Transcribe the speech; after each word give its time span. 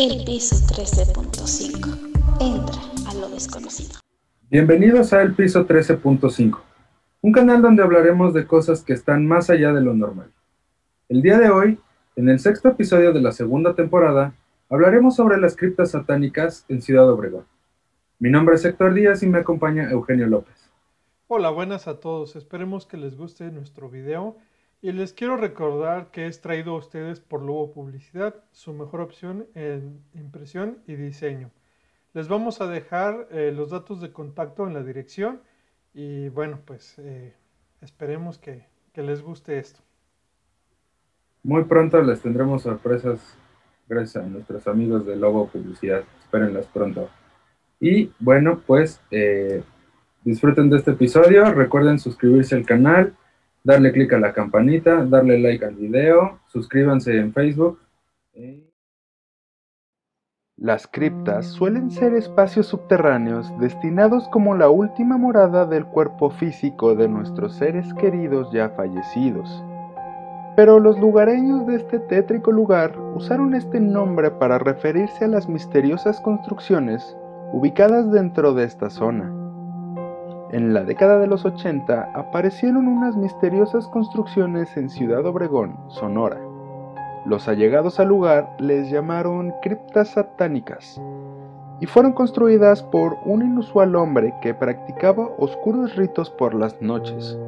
El 0.00 0.24
piso 0.24 0.54
13.5. 0.54 2.38
Entra 2.40 3.10
a 3.10 3.14
lo 3.14 3.28
desconocido. 3.30 3.98
Bienvenidos 4.48 5.12
a 5.12 5.22
El 5.22 5.34
piso 5.34 5.66
13.5, 5.66 6.60
un 7.20 7.32
canal 7.32 7.60
donde 7.60 7.82
hablaremos 7.82 8.32
de 8.32 8.46
cosas 8.46 8.84
que 8.84 8.92
están 8.92 9.26
más 9.26 9.50
allá 9.50 9.72
de 9.72 9.80
lo 9.80 9.94
normal. 9.94 10.30
El 11.08 11.20
día 11.20 11.36
de 11.40 11.50
hoy, 11.50 11.80
en 12.14 12.28
el 12.28 12.38
sexto 12.38 12.68
episodio 12.68 13.12
de 13.12 13.20
la 13.20 13.32
segunda 13.32 13.74
temporada, 13.74 14.34
hablaremos 14.70 15.16
sobre 15.16 15.40
las 15.40 15.56
criptas 15.56 15.90
satánicas 15.90 16.64
en 16.68 16.80
Ciudad 16.80 17.10
Obregón. 17.10 17.46
Mi 18.20 18.30
nombre 18.30 18.54
es 18.54 18.64
Héctor 18.64 18.94
Díaz 18.94 19.24
y 19.24 19.26
me 19.26 19.38
acompaña 19.38 19.90
Eugenio 19.90 20.28
López. 20.28 20.70
Hola, 21.26 21.50
buenas 21.50 21.88
a 21.88 21.98
todos. 21.98 22.36
Esperemos 22.36 22.86
que 22.86 22.98
les 22.98 23.16
guste 23.16 23.50
nuestro 23.50 23.90
video 23.90 24.36
y 24.80 24.92
les 24.92 25.12
quiero 25.12 25.36
recordar 25.36 26.10
que 26.10 26.26
es 26.26 26.40
traído 26.40 26.74
a 26.74 26.78
ustedes 26.78 27.20
por 27.20 27.42
Lobo 27.42 27.72
Publicidad, 27.72 28.36
su 28.52 28.72
mejor 28.72 29.00
opción 29.00 29.46
en 29.54 30.00
impresión 30.14 30.78
y 30.86 30.94
diseño. 30.94 31.50
Les 32.14 32.28
vamos 32.28 32.60
a 32.60 32.68
dejar 32.68 33.28
eh, 33.30 33.52
los 33.54 33.70
datos 33.70 34.00
de 34.00 34.12
contacto 34.12 34.66
en 34.66 34.74
la 34.74 34.82
dirección 34.82 35.40
y 35.94 36.28
bueno, 36.28 36.60
pues 36.64 36.98
eh, 36.98 37.34
esperemos 37.80 38.38
que, 38.38 38.66
les 38.94 39.22
guste 39.22 39.60
esto. 39.60 39.78
Muy 41.44 41.62
pronto 41.64 42.02
les 42.02 42.20
tendremos 42.20 42.62
sorpresas 42.62 43.20
gracias 43.88 44.24
a 44.24 44.26
nuestros 44.26 44.66
amigos 44.66 45.06
de 45.06 45.14
Lobo 45.14 45.46
Publicidad. 45.46 46.02
Espérenlas 46.20 46.66
pronto. 46.66 47.08
Y 47.78 48.10
bueno, 48.18 48.60
pues 48.66 49.00
eh, 49.12 49.62
disfruten 50.24 50.68
de 50.68 50.78
este 50.78 50.90
episodio. 50.90 51.44
Recuerden 51.52 52.00
suscribirse 52.00 52.56
al 52.56 52.66
canal, 52.66 53.14
darle 53.68 53.92
clic 53.92 54.10
a 54.14 54.18
la 54.18 54.32
campanita, 54.32 55.04
darle 55.04 55.38
like 55.38 55.62
al 55.62 55.74
video, 55.74 56.40
suscríbanse 56.46 57.14
en 57.18 57.34
Facebook. 57.34 57.78
Las 60.56 60.86
criptas 60.86 61.48
suelen 61.48 61.90
ser 61.90 62.14
espacios 62.14 62.66
subterráneos 62.66 63.46
destinados 63.60 64.26
como 64.28 64.54
la 64.54 64.70
última 64.70 65.18
morada 65.18 65.66
del 65.66 65.84
cuerpo 65.84 66.30
físico 66.30 66.94
de 66.94 67.08
nuestros 67.08 67.56
seres 67.56 67.92
queridos 67.92 68.50
ya 68.52 68.70
fallecidos. 68.70 69.62
Pero 70.56 70.80
los 70.80 70.98
lugareños 70.98 71.66
de 71.66 71.76
este 71.76 71.98
tétrico 71.98 72.50
lugar 72.50 72.98
usaron 73.14 73.54
este 73.54 73.80
nombre 73.80 74.30
para 74.30 74.58
referirse 74.58 75.26
a 75.26 75.28
las 75.28 75.46
misteriosas 75.46 76.22
construcciones 76.22 77.14
ubicadas 77.52 78.10
dentro 78.10 78.54
de 78.54 78.64
esta 78.64 78.88
zona. 78.88 79.37
En 80.50 80.72
la 80.72 80.82
década 80.82 81.18
de 81.18 81.26
los 81.26 81.44
80 81.44 82.12
aparecieron 82.14 82.88
unas 82.88 83.14
misteriosas 83.16 83.86
construcciones 83.88 84.74
en 84.78 84.88
Ciudad 84.88 85.26
Obregón, 85.26 85.76
Sonora. 85.88 86.40
Los 87.26 87.48
allegados 87.48 88.00
al 88.00 88.08
lugar 88.08 88.56
les 88.58 88.90
llamaron 88.90 89.52
criptas 89.60 90.08
satánicas 90.08 90.98
y 91.80 91.86
fueron 91.86 92.12
construidas 92.12 92.82
por 92.82 93.18
un 93.26 93.42
inusual 93.42 93.94
hombre 93.94 94.32
que 94.40 94.54
practicaba 94.54 95.28
oscuros 95.36 95.94
ritos 95.96 96.30
por 96.30 96.54
las 96.54 96.80
noches. 96.80 97.38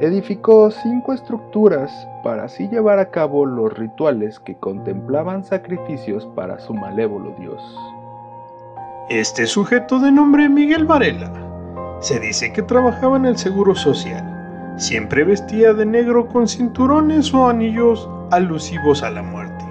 Edificó 0.00 0.70
cinco 0.70 1.14
estructuras 1.14 1.90
para 2.22 2.44
así 2.44 2.68
llevar 2.68 2.98
a 2.98 3.10
cabo 3.10 3.46
los 3.46 3.72
rituales 3.72 4.38
que 4.38 4.54
contemplaban 4.54 5.44
sacrificios 5.44 6.26
para 6.36 6.58
su 6.58 6.74
malévolo 6.74 7.34
dios. 7.38 7.62
Este 9.08 9.46
sujeto 9.46 9.98
de 9.98 10.12
nombre 10.12 10.50
Miguel 10.50 10.84
Varela 10.84 11.47
se 12.00 12.20
dice 12.20 12.52
que 12.52 12.62
trabajaba 12.62 13.16
en 13.16 13.26
el 13.26 13.36
Seguro 13.36 13.74
Social. 13.74 14.24
Siempre 14.76 15.24
vestía 15.24 15.72
de 15.72 15.84
negro 15.84 16.28
con 16.28 16.46
cinturones 16.46 17.34
o 17.34 17.48
anillos 17.48 18.08
alusivos 18.30 19.02
a 19.02 19.10
la 19.10 19.22
muerte, 19.22 19.64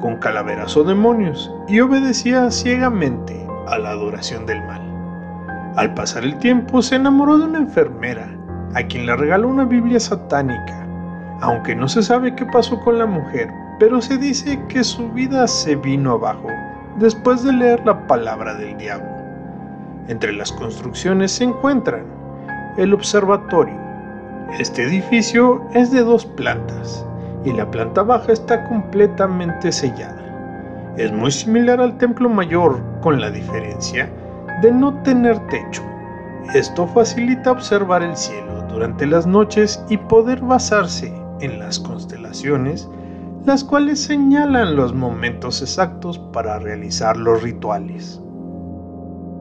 con 0.00 0.16
calaveras 0.16 0.76
o 0.76 0.82
demonios, 0.82 1.52
y 1.68 1.80
obedecía 1.80 2.50
ciegamente 2.50 3.46
a 3.68 3.78
la 3.78 3.90
adoración 3.90 4.46
del 4.46 4.60
mal. 4.64 4.82
Al 5.76 5.94
pasar 5.94 6.24
el 6.24 6.36
tiempo 6.38 6.82
se 6.82 6.96
enamoró 6.96 7.38
de 7.38 7.44
una 7.44 7.58
enfermera, 7.58 8.28
a 8.74 8.82
quien 8.82 9.06
le 9.06 9.16
regaló 9.16 9.48
una 9.48 9.64
Biblia 9.64 10.00
satánica, 10.00 10.86
aunque 11.40 11.76
no 11.76 11.88
se 11.88 12.02
sabe 12.02 12.34
qué 12.34 12.44
pasó 12.46 12.80
con 12.80 12.98
la 12.98 13.06
mujer, 13.06 13.48
pero 13.78 14.00
se 14.00 14.18
dice 14.18 14.60
que 14.68 14.82
su 14.82 15.08
vida 15.10 15.46
se 15.46 15.76
vino 15.76 16.12
abajo 16.12 16.48
después 16.98 17.44
de 17.44 17.52
leer 17.52 17.84
la 17.86 18.06
palabra 18.06 18.54
del 18.54 18.76
diablo. 18.76 19.19
Entre 20.10 20.32
las 20.32 20.50
construcciones 20.50 21.30
se 21.30 21.44
encuentran 21.44 22.04
el 22.76 22.92
observatorio. 22.92 23.76
Este 24.58 24.82
edificio 24.82 25.62
es 25.72 25.92
de 25.92 26.00
dos 26.00 26.26
plantas 26.26 27.06
y 27.44 27.52
la 27.52 27.70
planta 27.70 28.02
baja 28.02 28.32
está 28.32 28.64
completamente 28.64 29.70
sellada. 29.70 30.94
Es 30.96 31.12
muy 31.12 31.30
similar 31.30 31.80
al 31.80 31.96
templo 31.96 32.28
mayor 32.28 32.82
con 33.02 33.20
la 33.20 33.30
diferencia 33.30 34.10
de 34.60 34.72
no 34.72 35.00
tener 35.04 35.38
techo. 35.46 35.84
Esto 36.54 36.88
facilita 36.88 37.52
observar 37.52 38.02
el 38.02 38.16
cielo 38.16 38.62
durante 38.68 39.06
las 39.06 39.28
noches 39.28 39.80
y 39.90 39.96
poder 39.96 40.40
basarse 40.40 41.14
en 41.40 41.60
las 41.60 41.78
constelaciones 41.78 42.88
las 43.46 43.62
cuales 43.62 44.02
señalan 44.02 44.74
los 44.74 44.92
momentos 44.92 45.62
exactos 45.62 46.18
para 46.18 46.58
realizar 46.58 47.16
los 47.16 47.44
rituales. 47.44 48.20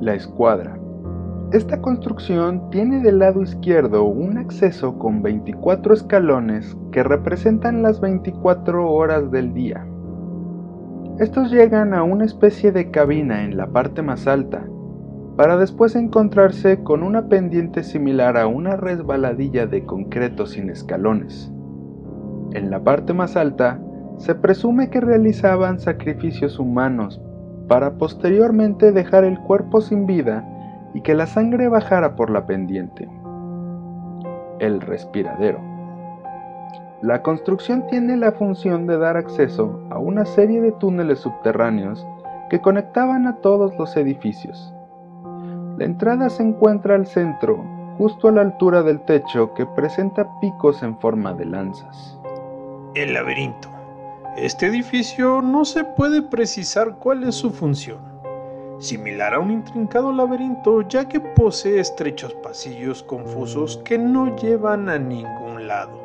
La 0.00 0.12
escuadra. 0.12 0.78
Esta 1.52 1.80
construcción 1.80 2.68
tiene 2.68 3.00
del 3.00 3.20
lado 3.20 3.40
izquierdo 3.40 4.04
un 4.04 4.36
acceso 4.36 4.98
con 4.98 5.22
24 5.22 5.94
escalones 5.94 6.76
que 6.92 7.02
representan 7.02 7.82
las 7.82 8.00
24 8.00 8.92
horas 8.92 9.30
del 9.30 9.54
día. 9.54 9.86
Estos 11.18 11.50
llegan 11.50 11.94
a 11.94 12.02
una 12.02 12.26
especie 12.26 12.72
de 12.72 12.90
cabina 12.90 13.44
en 13.44 13.56
la 13.56 13.68
parte 13.68 14.02
más 14.02 14.26
alta, 14.26 14.66
para 15.36 15.56
después 15.56 15.96
encontrarse 15.96 16.82
con 16.82 17.02
una 17.02 17.28
pendiente 17.28 17.82
similar 17.82 18.36
a 18.36 18.46
una 18.46 18.76
resbaladilla 18.76 19.66
de 19.66 19.86
concreto 19.86 20.44
sin 20.44 20.68
escalones. 20.68 21.50
En 22.52 22.70
la 22.70 22.84
parte 22.84 23.14
más 23.14 23.34
alta 23.34 23.80
se 24.18 24.34
presume 24.34 24.90
que 24.90 25.00
realizaban 25.00 25.80
sacrificios 25.80 26.58
humanos 26.58 27.22
para 27.68 27.92
posteriormente 27.94 28.92
dejar 28.92 29.24
el 29.24 29.38
cuerpo 29.40 29.80
sin 29.80 30.06
vida 30.06 30.44
y 30.94 31.00
que 31.00 31.14
la 31.14 31.26
sangre 31.26 31.68
bajara 31.68 32.16
por 32.16 32.30
la 32.30 32.46
pendiente. 32.46 33.08
El 34.58 34.80
respiradero. 34.80 35.60
La 37.02 37.22
construcción 37.22 37.86
tiene 37.88 38.16
la 38.16 38.32
función 38.32 38.86
de 38.86 38.96
dar 38.96 39.16
acceso 39.16 39.80
a 39.90 39.98
una 39.98 40.24
serie 40.24 40.60
de 40.62 40.72
túneles 40.72 41.18
subterráneos 41.18 42.06
que 42.48 42.60
conectaban 42.60 43.26
a 43.26 43.36
todos 43.36 43.76
los 43.76 43.96
edificios. 43.96 44.72
La 45.76 45.84
entrada 45.84 46.30
se 46.30 46.42
encuentra 46.42 46.94
al 46.94 47.06
centro, 47.06 47.62
justo 47.98 48.28
a 48.28 48.32
la 48.32 48.40
altura 48.40 48.82
del 48.82 49.00
techo 49.02 49.52
que 49.52 49.66
presenta 49.66 50.26
picos 50.40 50.82
en 50.82 50.98
forma 50.98 51.34
de 51.34 51.44
lanzas. 51.44 52.18
El 52.94 53.12
laberinto. 53.12 53.75
Este 54.36 54.66
edificio 54.66 55.40
no 55.40 55.64
se 55.64 55.82
puede 55.82 56.20
precisar 56.20 56.96
cuál 56.96 57.24
es 57.24 57.36
su 57.36 57.50
función, 57.50 58.00
similar 58.78 59.32
a 59.32 59.38
un 59.38 59.50
intrincado 59.50 60.12
laberinto 60.12 60.82
ya 60.82 61.08
que 61.08 61.20
posee 61.20 61.80
estrechos 61.80 62.34
pasillos 62.34 63.02
confusos 63.02 63.80
que 63.82 63.96
no 63.96 64.36
llevan 64.36 64.90
a 64.90 64.98
ningún 64.98 65.66
lado. 65.66 65.98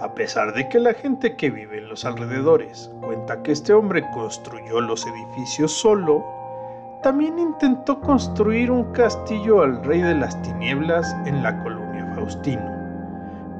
A 0.00 0.12
pesar 0.12 0.54
de 0.54 0.68
que 0.68 0.80
la 0.80 0.92
gente 0.92 1.36
que 1.36 1.50
vive 1.50 1.78
en 1.78 1.88
los 1.88 2.04
alrededores 2.04 2.90
cuenta 3.00 3.44
que 3.44 3.52
este 3.52 3.72
hombre 3.72 4.04
construyó 4.12 4.80
los 4.80 5.06
edificios 5.06 5.70
solo, 5.70 6.24
también 7.04 7.38
intentó 7.38 8.00
construir 8.00 8.72
un 8.72 8.90
castillo 8.92 9.62
al 9.62 9.84
rey 9.84 10.00
de 10.00 10.16
las 10.16 10.42
tinieblas 10.42 11.14
en 11.26 11.44
la 11.44 11.62
colonia 11.62 12.12
Faustino 12.16 12.73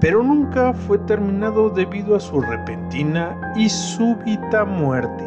pero 0.05 0.23
nunca 0.23 0.75
fue 0.75 0.99
terminado 0.99 1.71
debido 1.71 2.15
a 2.15 2.21
su 2.21 2.39
repentina 2.39 3.55
y 3.57 3.71
súbita 3.71 4.67
muerte. 4.67 5.25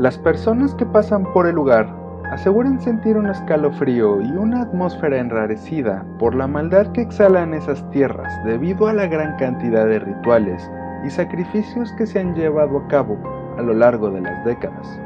Las 0.00 0.18
personas 0.18 0.74
que 0.74 0.84
pasan 0.84 1.22
por 1.32 1.46
el 1.46 1.54
lugar 1.54 1.94
aseguran 2.32 2.80
sentir 2.80 3.16
un 3.16 3.28
escalofrío 3.28 4.20
y 4.22 4.32
una 4.32 4.62
atmósfera 4.62 5.18
enrarecida 5.18 6.04
por 6.18 6.34
la 6.34 6.48
maldad 6.48 6.90
que 6.90 7.02
exhalan 7.02 7.54
esas 7.54 7.88
tierras 7.90 8.32
debido 8.44 8.88
a 8.88 8.92
la 8.92 9.06
gran 9.06 9.36
cantidad 9.36 9.86
de 9.86 10.00
rituales 10.00 10.68
y 11.06 11.10
sacrificios 11.10 11.92
que 11.92 12.08
se 12.08 12.18
han 12.18 12.34
llevado 12.34 12.78
a 12.78 12.88
cabo 12.88 13.16
a 13.56 13.62
lo 13.62 13.72
largo 13.72 14.10
de 14.10 14.20
las 14.20 14.44
décadas. 14.44 15.00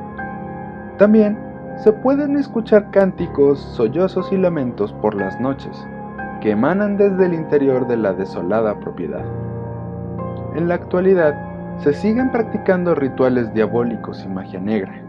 También 0.97 1.39
se 1.77 1.93
pueden 1.93 2.35
escuchar 2.39 2.91
cánticos, 2.93 3.61
sollozos 3.61 4.33
y 4.33 4.39
lamentos 4.39 4.95
por 5.03 5.15
las 5.15 5.39
noches, 5.39 5.87
que 6.41 6.51
emanan 6.51 6.97
desde 6.97 7.27
el 7.27 7.35
interior 7.35 7.87
de 7.87 7.97
la 7.97 8.13
desolada 8.13 8.79
propiedad. 8.81 9.25
En 10.57 10.69
la 10.69 10.75
actualidad, 10.75 11.35
se 11.83 11.95
siguen 11.95 12.31
practicando 12.31 12.95
rituales 12.95 13.53
diabólicos 13.55 14.23
y 14.25 14.29
magia 14.29 14.61
negra, 14.61 15.03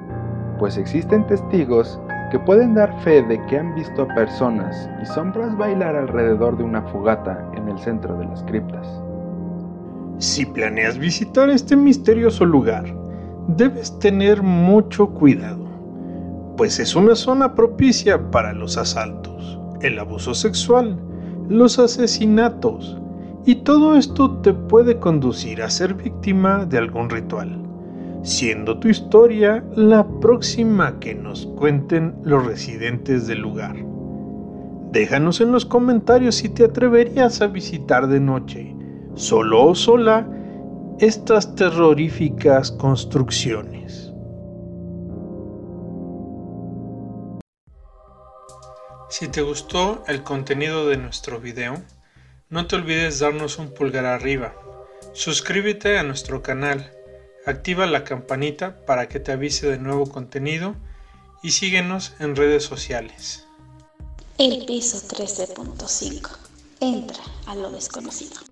pues 0.59 0.77
existen 0.77 1.25
testigos 1.27 1.99
que 2.31 2.39
pueden 2.39 2.75
dar 2.75 2.97
fe 3.01 3.21
de 3.23 3.43
que 3.47 3.57
han 3.57 3.75
visto 3.75 4.03
a 4.03 4.15
personas 4.15 4.89
y 5.01 5.05
sombras 5.05 5.57
bailar 5.57 5.95
alrededor 5.95 6.57
de 6.57 6.63
una 6.63 6.81
fogata 6.83 7.45
en 7.57 7.67
el 7.67 7.77
centro 7.77 8.17
de 8.17 8.25
las 8.25 8.41
criptas. 8.43 8.87
Si 10.19 10.45
planeas 10.45 10.97
visitar 10.97 11.49
este 11.49 11.75
misterioso 11.75 12.45
lugar, 12.45 12.85
debes 13.47 13.97
tener 13.99 14.41
mucho 14.41 15.09
cuidado, 15.09 15.65
pues 16.55 16.79
es 16.79 16.95
una 16.95 17.15
zona 17.15 17.53
propicia 17.53 18.31
para 18.31 18.53
los 18.53 18.77
asaltos, 18.77 19.59
el 19.81 19.99
abuso 19.99 20.33
sexual, 20.33 20.97
los 21.51 21.79
asesinatos, 21.79 22.97
y 23.45 23.55
todo 23.55 23.97
esto 23.97 24.37
te 24.37 24.53
puede 24.53 24.99
conducir 24.99 25.61
a 25.61 25.69
ser 25.69 25.95
víctima 25.95 26.65
de 26.65 26.77
algún 26.77 27.09
ritual, 27.09 27.59
siendo 28.23 28.79
tu 28.79 28.87
historia 28.87 29.63
la 29.75 30.07
próxima 30.21 30.97
que 30.99 31.13
nos 31.13 31.47
cuenten 31.57 32.15
los 32.23 32.45
residentes 32.45 33.27
del 33.27 33.41
lugar. 33.41 33.75
Déjanos 34.93 35.41
en 35.41 35.51
los 35.51 35.65
comentarios 35.65 36.35
si 36.35 36.49
te 36.49 36.63
atreverías 36.63 37.41
a 37.41 37.47
visitar 37.47 38.07
de 38.07 38.19
noche, 38.19 38.73
solo 39.15 39.65
o 39.65 39.75
sola, 39.75 40.27
estas 40.99 41.53
terroríficas 41.55 42.71
construcciones. 42.71 44.10
Si 49.11 49.27
te 49.27 49.41
gustó 49.41 50.05
el 50.07 50.23
contenido 50.23 50.87
de 50.87 50.95
nuestro 50.95 51.41
video, 51.41 51.83
no 52.49 52.65
te 52.65 52.77
olvides 52.77 53.19
darnos 53.19 53.57
un 53.57 53.73
pulgar 53.73 54.05
arriba. 54.05 54.55
Suscríbete 55.11 55.99
a 55.99 56.03
nuestro 56.03 56.41
canal, 56.41 56.93
activa 57.45 57.85
la 57.87 58.05
campanita 58.05 58.85
para 58.85 59.09
que 59.09 59.19
te 59.19 59.33
avise 59.33 59.69
de 59.69 59.79
nuevo 59.79 60.09
contenido 60.09 60.75
y 61.43 61.51
síguenos 61.51 62.13
en 62.19 62.37
redes 62.37 62.63
sociales. 62.63 63.45
El 64.37 64.65
piso 64.65 64.97
13.5. 65.05 66.29
Entra 66.79 67.21
a 67.47 67.55
lo 67.55 67.69
desconocido. 67.69 68.50